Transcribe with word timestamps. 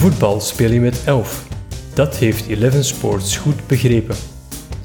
Voetbal 0.00 0.40
speel 0.40 0.70
je 0.70 0.80
met 0.80 1.04
11. 1.04 1.46
Dat 1.94 2.16
heeft 2.16 2.46
Eleven 2.46 2.84
Sports 2.84 3.36
goed 3.36 3.66
begrepen. 3.66 4.16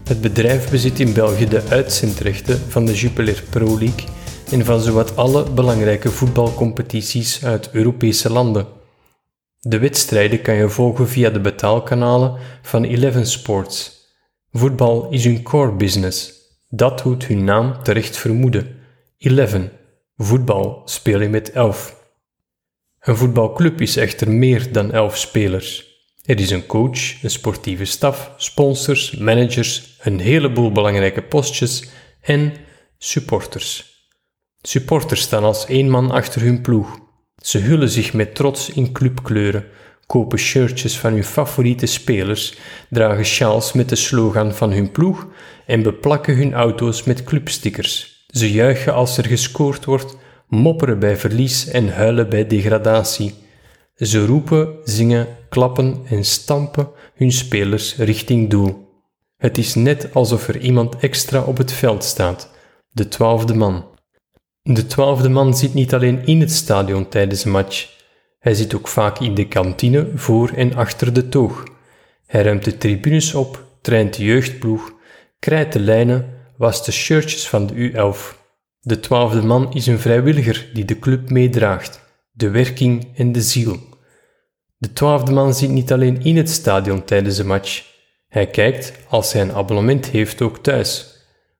Het 0.03 0.21
bedrijf 0.21 0.69
bezit 0.69 0.99
in 0.99 1.13
België 1.13 1.47
de 1.47 1.61
uitzendrechten 1.69 2.59
van 2.59 2.85
de 2.85 2.93
Jupiler 2.93 3.43
Pro 3.49 3.79
League 3.79 4.07
en 4.51 4.65
van 4.65 4.81
zowat 4.81 5.15
alle 5.15 5.51
belangrijke 5.51 6.09
voetbalcompetities 6.09 7.45
uit 7.45 7.69
Europese 7.71 8.31
landen. 8.31 8.67
De 9.59 9.79
wedstrijden 9.79 10.41
kan 10.41 10.55
je 10.55 10.69
volgen 10.69 11.07
via 11.07 11.29
de 11.29 11.41
betaalkanalen 11.41 12.37
van 12.61 12.83
Eleven 12.83 13.27
Sports. 13.27 13.91
Voetbal 14.51 15.09
is 15.09 15.23
hun 15.23 15.43
core 15.43 15.71
business. 15.71 16.33
Dat 16.69 17.03
doet 17.03 17.25
hun 17.25 17.43
naam 17.43 17.83
terecht 17.83 18.17
vermoeden. 18.17 18.75
Eleven. 19.17 19.71
Voetbal 20.17 20.81
speel 20.85 21.21
je 21.21 21.29
met 21.29 21.51
elf. 21.51 22.03
Een 23.05 23.17
voetbalclub 23.17 23.81
is 23.81 23.97
echter 23.97 24.31
meer 24.31 24.71
dan 24.71 24.91
elf 24.91 25.17
spelers. 25.17 25.85
Er 26.23 26.39
is 26.39 26.49
een 26.49 26.65
coach, 26.65 27.23
een 27.23 27.29
sportieve 27.29 27.85
staf, 27.85 28.31
sponsors, 28.37 29.11
managers, 29.11 29.97
een 30.01 30.19
heleboel 30.19 30.71
belangrijke 30.71 31.21
postjes 31.21 31.89
en 32.21 32.53
supporters. 32.97 33.93
Supporters 34.61 35.21
staan 35.21 35.43
als 35.43 35.65
één 35.65 35.89
man 35.89 36.11
achter 36.11 36.41
hun 36.41 36.61
ploeg. 36.61 36.99
Ze 37.37 37.57
hullen 37.57 37.89
zich 37.89 38.13
met 38.13 38.35
trots 38.35 38.69
in 38.69 38.91
clubkleuren, 38.91 39.65
kopen 40.05 40.39
shirtjes 40.39 40.99
van 40.99 41.13
hun 41.13 41.23
favoriete 41.23 41.85
spelers, 41.85 42.57
dragen 42.89 43.25
sjaals 43.25 43.73
met 43.73 43.89
de 43.89 43.95
slogan 43.95 44.53
van 44.53 44.71
hun 44.71 44.91
ploeg 44.91 45.27
en 45.65 45.83
beplakken 45.83 46.35
hun 46.35 46.53
auto's 46.53 47.03
met 47.03 47.23
clubstickers. 47.23 48.25
Ze 48.27 48.51
juichen 48.51 48.93
als 48.93 49.17
er 49.17 49.25
gescoord 49.25 49.85
wordt, 49.85 50.17
mopperen 50.47 50.99
bij 50.99 51.17
verlies 51.17 51.67
en 51.67 51.93
huilen 51.93 52.29
bij 52.29 52.47
degradatie. 52.47 53.33
Ze 53.95 54.25
roepen, 54.25 54.75
zingen, 54.83 55.27
klappen 55.49 56.01
en 56.05 56.23
stampen 56.23 56.89
hun 57.15 57.31
spelers 57.31 57.95
richting 57.95 58.49
doel. 58.49 58.85
Het 59.37 59.57
is 59.57 59.75
net 59.75 60.13
alsof 60.13 60.47
er 60.47 60.59
iemand 60.59 60.95
extra 60.97 61.41
op 61.41 61.57
het 61.57 61.71
veld 61.71 62.03
staat, 62.03 62.51
de 62.89 63.07
twaalfde 63.07 63.53
man. 63.53 63.85
De 64.61 64.85
twaalfde 64.85 65.29
man 65.29 65.55
zit 65.57 65.73
niet 65.73 65.93
alleen 65.93 66.25
in 66.25 66.39
het 66.39 66.51
stadion 66.51 67.09
tijdens 67.09 67.45
een 67.45 67.51
match, 67.51 67.95
hij 68.45 68.53
zit 68.53 68.75
ook 68.75 68.87
vaak 68.87 69.19
in 69.19 69.35
de 69.35 69.47
kantine 69.47 70.11
voor 70.15 70.49
en 70.49 70.75
achter 70.75 71.13
de 71.13 71.29
toog. 71.29 71.63
Hij 72.25 72.43
ruimt 72.43 72.63
de 72.63 72.77
tribunes 72.77 73.33
op, 73.33 73.63
traint 73.81 74.15
de 74.15 74.23
jeugdploeg, 74.23 74.93
krijt 75.39 75.73
de 75.73 75.79
lijnen, 75.79 76.33
wast 76.57 76.85
de 76.85 76.91
shirtjes 76.91 77.49
van 77.49 77.67
de 77.67 77.91
U11. 77.91 78.44
De 78.87 78.99
twaalfde 78.99 79.41
man 79.41 79.73
is 79.73 79.87
een 79.87 79.99
vrijwilliger 79.99 80.69
die 80.73 80.85
de 80.85 80.99
club 80.99 81.29
meedraagt, 81.29 82.01
de 82.31 82.49
werking 82.49 83.07
en 83.15 83.31
de 83.31 83.41
ziel. 83.41 83.79
De 84.77 84.93
twaalfde 84.93 85.31
man 85.31 85.53
zit 85.53 85.69
niet 85.69 85.91
alleen 85.91 86.21
in 86.23 86.37
het 86.37 86.49
stadion 86.49 87.03
tijdens 87.03 87.35
de 87.35 87.43
match. 87.43 87.83
Hij 88.27 88.47
kijkt, 88.47 88.93
als 89.07 89.33
hij 89.33 89.41
een 89.41 89.51
abonnement 89.51 90.05
heeft, 90.05 90.41
ook 90.41 90.57
thuis. 90.57 91.15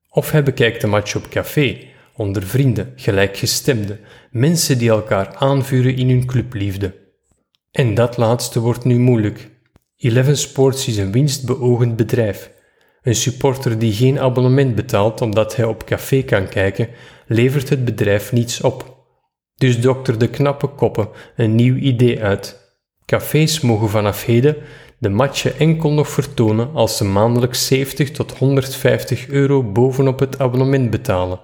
Of 0.09 0.31
hij 0.31 0.43
bekijkt 0.43 0.81
de 0.81 0.87
match 0.87 1.15
op 1.15 1.29
café, 1.29 1.77
onder 2.15 2.43
vrienden, 2.43 2.93
gelijkgestemden, 2.95 3.99
mensen 4.31 4.77
die 4.77 4.89
elkaar 4.89 5.35
aanvuren 5.35 5.95
in 5.95 6.09
hun 6.09 6.25
clubliefde. 6.25 6.95
En 7.71 7.93
dat 7.93 8.17
laatste 8.17 8.59
wordt 8.59 8.83
nu 8.83 8.99
moeilijk. 8.99 9.49
Eleven 9.97 10.37
Sports 10.37 10.87
is 10.87 10.97
een 10.97 11.11
winstbeogend 11.11 11.95
bedrijf. 11.95 12.51
Een 13.01 13.15
supporter 13.15 13.79
die 13.79 13.93
geen 13.93 14.19
abonnement 14.19 14.75
betaalt 14.75 15.21
omdat 15.21 15.55
hij 15.55 15.65
op 15.65 15.85
café 15.85 16.21
kan 16.21 16.47
kijken, 16.47 16.89
levert 17.27 17.69
het 17.69 17.85
bedrijf 17.85 18.31
niets 18.31 18.61
op. 18.61 19.03
Dus 19.55 19.81
dokter 19.81 20.17
de 20.17 20.29
knappe 20.29 20.67
koppen 20.67 21.09
een 21.35 21.55
nieuw 21.55 21.75
idee 21.75 22.23
uit. 22.23 22.63
Cafés 23.05 23.61
mogen 23.61 23.89
vanaf 23.89 24.25
heden 24.25 24.55
de 24.97 25.09
matchen 25.09 25.59
enkel 25.59 25.91
nog 25.91 26.09
vertonen 26.09 26.73
als 26.73 26.97
ze 26.97 27.03
maandelijks 27.03 27.67
70 27.67 28.11
tot 28.11 28.37
150 28.37 29.27
euro 29.27 29.63
bovenop 29.63 30.19
het 30.19 30.39
abonnement 30.39 30.89
betalen. 30.89 31.39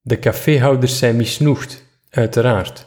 De 0.00 0.18
caféhouders 0.18 0.98
zijn 0.98 1.16
misnoegd, 1.16 1.84
uiteraard. 2.10 2.86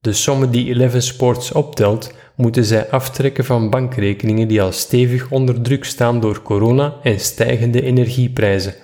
De 0.00 0.12
sommen 0.12 0.50
die 0.50 0.68
Eleven 0.68 1.02
Sports 1.02 1.52
optelt, 1.52 2.14
moeten 2.36 2.64
zij 2.64 2.90
aftrekken 2.90 3.44
van 3.44 3.70
bankrekeningen 3.70 4.48
die 4.48 4.62
al 4.62 4.72
stevig 4.72 5.30
onder 5.30 5.62
druk 5.62 5.84
staan 5.84 6.20
door 6.20 6.42
corona 6.42 6.94
en 7.02 7.20
stijgende 7.20 7.82
energieprijzen. 7.82 8.74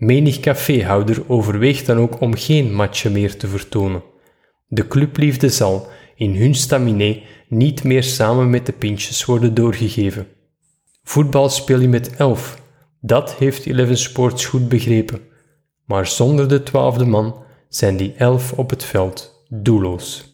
Menig 0.00 0.40
caféhouder 0.40 1.22
overweegt 1.26 1.86
dan 1.86 1.98
ook 1.98 2.20
om 2.20 2.34
geen 2.34 2.74
matchen 2.74 3.12
meer 3.12 3.36
te 3.36 3.48
vertonen. 3.48 4.02
De 4.66 4.88
clubliefde 4.88 5.48
zal, 5.48 5.88
in 6.14 6.36
hun 6.36 6.54
staminé, 6.54 7.22
niet 7.48 7.84
meer 7.84 8.02
samen 8.02 8.50
met 8.50 8.66
de 8.66 8.72
pintjes 8.72 9.24
worden 9.24 9.54
doorgegeven. 9.54 10.26
Voetbal 11.02 11.48
speel 11.48 11.80
je 11.80 11.88
met 11.88 12.16
elf. 12.16 12.62
Dat 13.00 13.34
heeft 13.34 13.66
Eleven 13.66 13.98
Sports 13.98 14.46
goed 14.46 14.68
begrepen. 14.68 15.20
Maar 15.84 16.06
zonder 16.06 16.48
de 16.48 16.62
twaalfde 16.62 17.04
man 17.04 17.42
zijn 17.68 17.96
die 17.96 18.14
elf 18.16 18.52
op 18.52 18.70
het 18.70 18.84
veld 18.84 19.44
doelloos. 19.48 20.29